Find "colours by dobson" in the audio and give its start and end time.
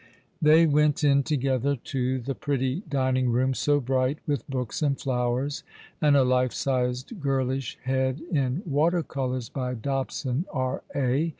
9.03-10.45